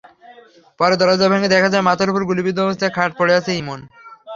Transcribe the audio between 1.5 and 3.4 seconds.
দেখা যায়, মাথায় গুলিবিদ্ধ অবস্থায় খাটে পড়ে